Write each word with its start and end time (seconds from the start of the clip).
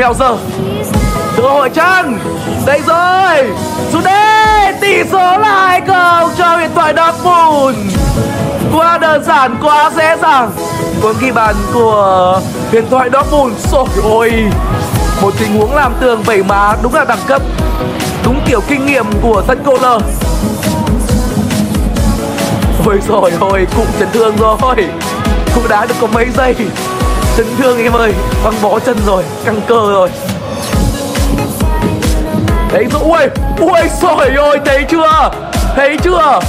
mèo 0.00 0.14
giờ. 0.14 0.36
Cơ 1.36 1.42
hội 1.42 1.70
chân 1.70 2.18
đây 2.66 2.80
rồi. 2.86 3.54
Xuống 3.92 4.02
đây 4.04 4.72
tỷ 4.80 5.04
số 5.12 5.38
là 5.38 5.66
hai 5.66 5.80
cầu 5.80 6.30
cho 6.38 6.56
huyền 6.56 6.70
thoại 6.74 6.94
Dortmund. 6.96 7.78
Quá 8.72 8.98
đơn 8.98 9.24
giản, 9.24 9.56
quá 9.62 9.90
dễ 9.96 10.16
dàng. 10.22 10.50
Với 11.00 11.14
ghi 11.20 11.32
bàn 11.32 11.54
của 11.74 12.40
huyền 12.70 12.84
thoại 12.90 13.10
Dortmund. 13.12 13.54
Rồi, 13.72 13.86
ôi. 14.02 14.32
Một 15.22 15.34
tình 15.38 15.58
huống 15.58 15.74
làm 15.74 15.94
tường 16.00 16.22
vẩy 16.22 16.42
má 16.42 16.76
đúng 16.82 16.94
là 16.94 17.04
đẳng 17.04 17.22
cấp. 17.26 17.42
Đúng 18.24 18.40
kiểu 18.46 18.60
kinh 18.68 18.86
nghiệm 18.86 19.06
của 19.22 19.42
sân 19.46 19.58
cô 19.64 19.76
lơ. 19.82 19.98
Ôi 22.86 22.98
rồi, 23.08 23.32
ôi 23.40 23.66
Cụm 23.76 23.86
chấn 23.98 24.08
thương 24.12 24.36
rồi. 24.36 24.88
Cũng 25.54 25.68
đá 25.68 25.86
được 25.86 25.94
có 26.00 26.06
mấy 26.06 26.26
giây 26.36 26.54
chấn 27.36 27.46
thương 27.58 27.82
em 27.82 27.92
ơi, 27.92 28.14
băng 28.44 28.54
bó 28.62 28.78
chân 28.78 28.96
rồi, 29.06 29.22
căng 29.44 29.60
cơ 29.66 29.74
rồi. 29.74 30.10
Đấy 32.72 32.86
rồi 32.92 33.02
ui 33.02 33.68
ui, 33.68 33.88
sỏi 34.00 34.28
ơi 34.36 34.58
thấy 34.64 34.84
chưa? 34.90 35.30
Thấy 35.76 35.98
chưa? 36.02 36.40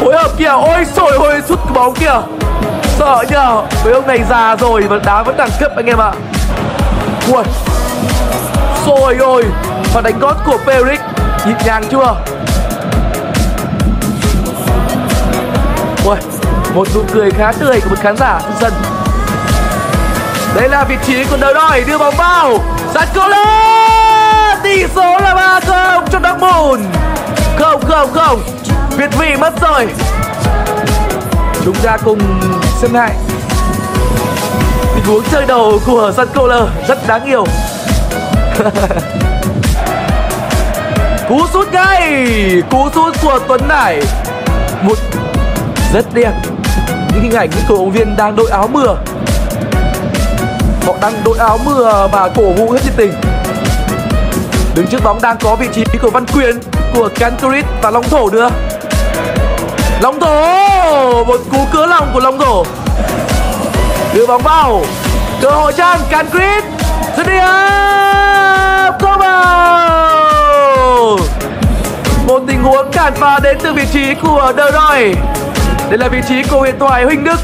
Phối 0.00 0.16
hợp 0.16 0.30
kìa, 0.38 0.44
ôi, 0.44 0.84
sỏi 0.96 1.12
ôi 1.18 1.42
sút 1.48 1.58
cái 1.64 1.72
bóng 1.74 1.94
kìa. 1.94 2.20
Sợ 2.98 3.24
nhờ 3.30 3.62
với 3.84 3.92
ông 3.92 4.06
này 4.06 4.24
già 4.30 4.56
rồi 4.56 4.82
mà 4.90 4.96
đá 5.04 5.22
vẫn 5.22 5.36
đẳng 5.36 5.50
cấp 5.60 5.72
anh 5.76 5.86
em 5.86 5.98
ạ. 5.98 6.12
Ui 7.32 7.42
sỏi 8.86 9.16
ôi 9.16 9.44
và 9.94 10.00
đánh 10.00 10.18
gót 10.18 10.34
của 10.46 10.58
Peric, 10.66 11.00
nhịp 11.46 11.56
nhàng 11.64 11.84
chưa? 11.90 12.16
Ui, 16.04 16.16
một 16.74 16.88
nụ 16.94 17.00
cười 17.12 17.30
khá 17.30 17.52
tươi 17.52 17.80
của 17.80 17.90
một 17.90 17.96
khán 18.00 18.16
giả 18.16 18.40
sân 18.60 18.72
đây 20.56 20.68
là 20.68 20.84
vị 20.84 20.96
trí 21.06 21.24
của 21.24 21.36
đầu 21.36 21.54
đòi 21.54 21.84
đưa 21.86 21.98
bóng 21.98 22.14
vào. 22.16 22.58
Sắt 22.94 23.08
Tỷ 24.62 24.84
số 24.94 25.18
là 25.18 25.34
3 25.34 25.60
không 25.60 26.04
cho 26.10 26.20
Dortmund 26.24 26.84
Không 27.58 27.84
không 27.84 28.12
không. 28.12 28.40
Việt 28.96 29.10
vị 29.18 29.36
mất 29.36 29.60
rồi. 29.60 29.86
Chúng 31.64 31.74
ta 31.82 31.96
cùng 32.04 32.20
xem 32.80 32.94
lại. 32.94 33.12
Tình 34.94 35.04
huống 35.04 35.22
chơi 35.32 35.46
đầu 35.46 35.80
của 35.86 36.12
sân 36.16 36.28
rất 36.88 36.98
đáng 37.06 37.24
yêu. 37.24 37.44
Cú 41.28 41.40
sút 41.52 41.72
ngay! 41.72 42.28
Cú 42.70 42.88
sút 42.94 43.14
của 43.22 43.38
Tuấn 43.48 43.60
Hải. 43.68 44.02
Một 44.82 44.98
rất 45.92 46.04
đẹp. 46.14 46.32
Những 47.12 47.22
hình 47.22 47.32
ảnh 47.32 47.50
những 47.50 47.64
cổ 47.68 47.76
động 47.76 47.90
viên 47.90 48.16
đang 48.16 48.36
đội 48.36 48.50
áo 48.50 48.68
mưa 48.72 48.96
đang 51.00 51.12
đội 51.24 51.38
áo 51.38 51.58
mưa 51.64 52.08
và 52.12 52.30
cổ 52.36 52.42
vũ 52.42 52.72
rất 52.72 52.84
nhiệt 52.84 52.94
tình. 52.96 53.12
Đứng 54.74 54.86
trước 54.86 55.04
bóng 55.04 55.22
đang 55.22 55.36
có 55.42 55.56
vị 55.56 55.68
trí 55.74 55.84
của 56.02 56.10
văn 56.10 56.24
quyền 56.34 56.60
của 56.94 57.08
cantorit 57.14 57.64
và 57.82 57.90
long 57.90 58.08
thổ 58.08 58.30
nữa. 58.30 58.50
Long 60.00 60.20
thổ! 60.20 61.24
Một 61.24 61.40
cú 61.52 61.58
cứa 61.72 61.86
lòng 61.86 62.10
của 62.14 62.20
long 62.20 62.38
thổ. 62.38 62.64
Đưa 64.14 64.26
bóng 64.26 64.42
vào. 64.42 64.82
Cơ 65.42 65.50
hội 65.50 65.72
trang 65.72 66.00
cantorit 66.10 66.64
dứt 67.16 67.26
điểm! 67.26 67.42
Không 69.00 69.18
vào! 69.18 71.18
Một 72.26 72.42
tình 72.46 72.62
huống 72.62 72.90
cản 72.92 73.14
phá 73.14 73.38
đến 73.38 73.58
từ 73.62 73.72
vị 73.72 73.84
trí 73.92 74.14
của 74.14 74.52
De 74.56 74.64
Roy. 74.72 75.14
Đây 75.90 75.98
là 75.98 76.08
vị 76.08 76.18
trí 76.28 76.42
của 76.42 76.58
huyền 76.58 76.78
thoại 76.78 77.04
Huỳnh 77.04 77.24
Đức. 77.24 77.40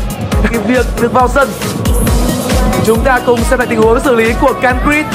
Việc 0.67 0.86
được 1.00 1.12
vào 1.12 1.28
sân. 1.28 1.48
Chúng 2.87 3.05
ta 3.05 3.21
cùng 3.27 3.41
xem 3.45 3.59
lại 3.59 3.69
tình 3.71 3.83
huống 3.83 4.01
xử 4.01 4.15
lý 4.15 4.33
của 4.41 4.53
Cancrit. 4.63 5.07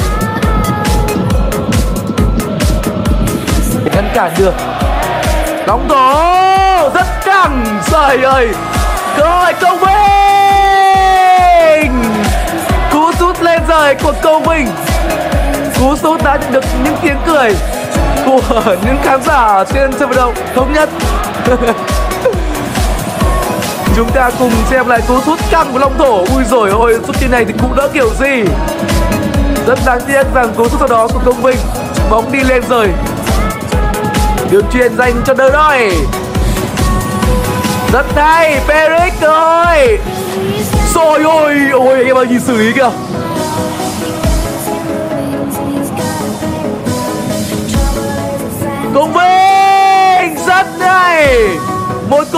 Ngăn 3.86 4.10
cản 4.14 4.32
được. 4.38 4.54
Đóng 5.68 5.86
tổ 5.90 6.90
Rất 6.96 7.06
căng. 7.26 7.66
Trời 7.92 8.24
ơi. 8.24 8.48
Cơ 9.18 9.24
hội 9.24 9.54
công 9.62 9.78
vinh 9.80 9.88
Cú 12.92 13.12
sút 13.20 13.42
lên 13.42 13.62
rời 13.68 13.96
của 13.96 14.14
công 14.24 14.44
vinh 14.44 14.68
Cú 15.80 15.96
sút 15.96 16.24
đã 16.24 16.38
nhận 16.42 16.52
được 16.52 16.64
những 16.84 16.96
tiếng 17.02 17.18
cười 17.26 17.56
Của 18.26 18.62
những 18.86 18.98
khán 19.04 19.24
giả 19.24 19.64
trên 19.74 19.92
sân 20.00 20.10
vận 20.10 20.18
động 20.18 20.34
thống 20.56 20.74
nhất. 20.74 20.90
Chúng 23.98 24.10
ta 24.12 24.32
cùng 24.40 24.52
xem 24.70 24.88
lại 24.88 25.02
cú 25.08 25.22
sút 25.22 25.40
căng 25.52 25.74
của 25.74 25.80
Long 25.80 25.98
Thổ. 25.98 26.26
Ui 26.36 26.44
rồi 26.44 26.70
ôi, 26.70 27.00
sút 27.08 27.16
như 27.22 27.28
này 27.28 27.46
thì 27.46 27.54
cũng 27.62 27.76
đỡ 27.76 27.90
kiểu 27.94 28.10
gì? 28.20 28.44
Rất 29.68 29.80
đáng 29.86 30.00
tiếc 30.08 30.24
rằng 30.34 30.54
cú 30.58 30.70
sút 30.70 30.80
sau 30.80 30.88
đó 30.88 31.08
của 31.08 31.20
Công 31.26 31.42
Vinh 31.42 31.58
Bóng 32.10 32.32
đi 32.32 32.40
lên 32.44 32.64
rồi 32.70 32.88
đường 34.52 34.66
truyền 34.74 34.98
dành 34.98 35.14
cho 35.26 35.34
đỡ 35.34 35.50
đôi 35.50 35.92
Rất 37.94 38.06
hay, 38.16 38.60
Peric 38.68 39.14
rồi 39.22 40.00
Rồi 40.94 41.24
ôi 41.24 41.56
ôi, 41.72 41.96
anh 41.98 42.06
em 42.06 42.18
ơi 42.18 42.28
nhìn 42.28 42.40
xử 42.40 42.58
lý 42.58 42.74
kìa. 42.74 42.90
Công 48.94 49.14
Vinh! 49.14 49.37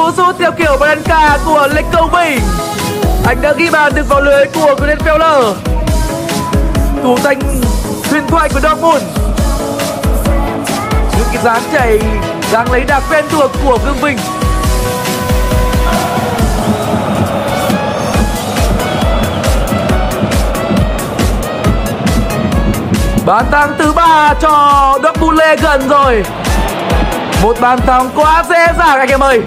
Cú 0.10 0.16
sút 0.16 0.36
theo 0.40 0.52
kiểu 0.52 0.78
Branca 0.80 1.38
của 1.46 1.68
Lê 1.74 1.82
Công 1.94 2.12
Bình 2.12 2.40
Anh 3.26 3.42
đã 3.42 3.54
ghi 3.54 3.70
bàn 3.70 3.92
được 3.96 4.10
vào 4.10 4.22
lưới 4.22 4.46
của 4.46 4.76
Glenfeller 4.76 5.54
Thủ 7.04 7.18
thành 7.24 7.40
huyền 8.12 8.24
thoại 8.28 8.50
của 8.50 8.60
Dortmund. 8.60 9.04
Những 11.18 11.28
cái 11.34 11.44
dáng 11.44 11.62
chạy, 11.74 12.00
dáng 12.52 12.72
lấy 12.72 12.84
đà 12.84 13.00
quen 13.10 13.26
thuộc 13.30 13.52
của 13.64 13.78
Vương 13.78 14.02
Bình 14.02 14.18
Bàn 23.26 23.46
thắng 23.52 23.74
thứ 23.78 23.94
ba 23.94 24.34
cho 24.42 24.94
Dortmund 25.04 25.40
Lê 25.40 25.56
gần 25.56 25.90
rồi. 25.90 26.24
Một 27.44 27.58
bàn 27.62 27.80
thắng 27.82 28.10
quá 28.16 28.44
dễ 28.50 28.68
dàng 28.78 29.00
anh 29.00 29.10
em 29.10 29.20
ơi 29.20 29.42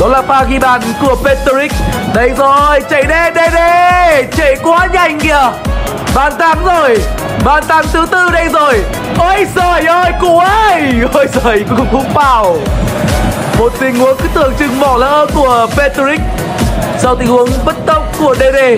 đó 0.00 0.08
là 0.08 0.22
pha 0.22 0.44
ghi 0.44 0.58
bàn 0.58 0.80
của 1.00 1.16
Petric 1.24 1.72
Đây 2.14 2.30
rồi, 2.36 2.80
chạy 2.90 3.02
đê 3.02 3.30
đê 3.34 3.48
đê. 3.54 4.22
Chạy 4.36 4.56
quá 4.62 4.88
nhanh 4.92 5.20
kìa. 5.20 5.50
Bàn 6.14 6.32
thắng 6.38 6.64
rồi 6.64 6.98
Bàn 7.44 7.64
thắng 7.68 7.84
thứ 7.92 8.06
tư 8.10 8.30
đây 8.32 8.48
rồi. 8.48 8.84
Ôi 9.18 9.46
trời 9.54 9.86
ơi, 9.86 10.12
cụ 10.20 10.38
ơi 10.38 10.82
Ôi 11.12 11.26
trời, 11.32 11.64
cũng 11.68 11.86
cũng 11.92 12.12
vào 12.14 12.56
Một 13.58 13.72
tình 13.80 13.98
huống 13.98 14.16
cứ 14.16 14.28
tưởng 14.34 14.52
chừng 14.58 14.80
bỏ 14.80 14.96
lỡ 14.96 15.26
của 15.34 15.66
Petric 15.76 16.20
Sau 16.98 17.16
tình 17.16 17.28
huống 17.28 17.48
bất 17.64 17.76
tốc 17.86 18.02
của 18.18 18.34
Dede 18.34 18.76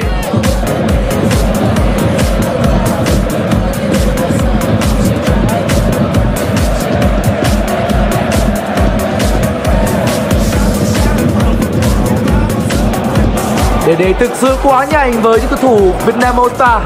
để 13.92 13.98
để 14.04 14.12
thực 14.12 14.30
sự 14.34 14.56
quá 14.62 14.86
nhanh 14.91 15.22
với 15.22 15.41
những 15.41 15.48
cầu 15.48 15.58
thủ 15.62 15.92
Việt 16.06 16.16
Nam 16.16 16.34
All 16.36 16.54
Star 16.54 16.82